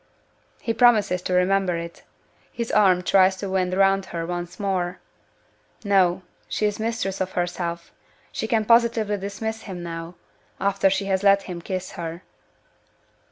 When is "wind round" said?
3.51-4.05